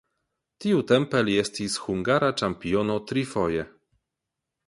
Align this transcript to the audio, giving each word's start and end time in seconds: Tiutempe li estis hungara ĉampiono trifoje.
Tiutempe 0.63 1.19
li 1.27 1.35
estis 1.41 1.75
hungara 1.83 2.31
ĉampiono 2.41 2.97
trifoje. 3.11 3.67